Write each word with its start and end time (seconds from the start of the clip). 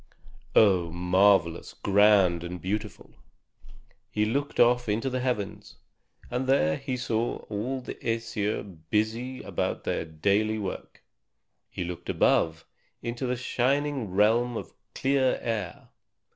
Oh, 0.55 0.89
marvelous, 0.91 1.75
grand, 1.75 2.43
and 2.43 2.59
beautiful! 2.59 3.11
He 4.09 4.25
looked 4.25 4.59
off 4.59 4.89
into 4.89 5.11
the 5.11 5.19
heavens, 5.19 5.75
and 6.31 6.47
there 6.47 6.75
he 6.77 6.97
saw 6.97 7.37
all 7.51 7.81
the 7.81 7.93
Æsir 7.93 8.79
busy 8.89 9.43
about 9.43 9.83
their 9.83 10.03
daily 10.03 10.57
work. 10.57 11.03
He 11.69 11.83
looked 11.83 12.09
above, 12.09 12.65
into 13.03 13.27
the 13.27 13.35
shining 13.37 14.09
realm 14.09 14.57
of 14.57 14.73
clear 14.95 15.37
air. 15.39 15.89